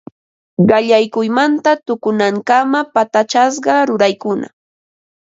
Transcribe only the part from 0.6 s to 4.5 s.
Qallaykuymanta tukunankama patachasqa ruraykuna